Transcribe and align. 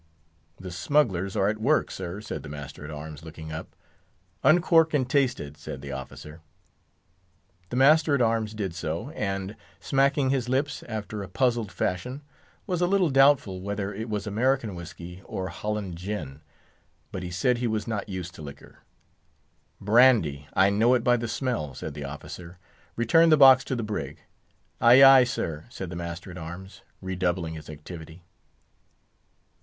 "The 0.59 0.71
smugglers 0.71 1.35
are 1.35 1.47
at 1.47 1.59
work, 1.59 1.91
sir," 1.91 2.21
said 2.21 2.41
the 2.41 2.49
master 2.49 2.83
at 2.83 2.89
arms, 2.89 3.21
looking 3.23 3.51
up. 3.51 3.75
"Uncork 4.43 4.95
and 4.95 5.07
taste 5.07 5.39
it," 5.39 5.57
said 5.57 5.81
the 5.81 5.91
officer. 5.91 6.41
The 7.69 7.75
master 7.75 8.15
at 8.15 8.19
arms 8.23 8.55
did 8.55 8.73
so; 8.73 9.11
and, 9.11 9.55
smacking 9.79 10.31
his 10.31 10.49
lips 10.49 10.81
after 10.89 11.21
a 11.21 11.27
puzzled 11.27 11.71
fashion, 11.71 12.23
was 12.65 12.81
a 12.81 12.87
little 12.87 13.11
doubtful 13.11 13.61
whether 13.61 13.93
it 13.93 14.09
was 14.09 14.25
American 14.25 14.73
whisky 14.73 15.21
or 15.23 15.49
Holland 15.49 15.97
gin; 15.99 16.41
but 17.11 17.21
he 17.21 17.29
said 17.29 17.59
he 17.59 17.67
was 17.67 17.87
not 17.87 18.09
used 18.09 18.33
to 18.33 18.41
liquor. 18.41 18.79
"Brandy; 19.79 20.47
I 20.55 20.71
know 20.71 20.95
it 20.95 21.03
by 21.03 21.15
the 21.15 21.27
smell," 21.27 21.75
said 21.75 21.93
the 21.93 22.05
officer; 22.05 22.57
"return 22.95 23.29
the 23.29 23.37
box 23.37 23.63
to 23.65 23.75
the 23.75 23.83
brig." 23.83 24.17
"Ay, 24.81 25.03
ay, 25.03 25.25
sir," 25.25 25.65
said 25.69 25.91
the 25.91 25.95
master 25.95 26.31
at 26.31 26.39
arms, 26.39 26.81
redoubling 27.03 27.53
his 27.53 27.69
activity. 27.69 28.23